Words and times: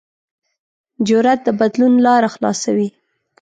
جرأت 1.07 1.39
د 1.45 1.47
بدلون 1.59 1.93
لاره 2.05 2.29
خلاصوي. 2.35 2.89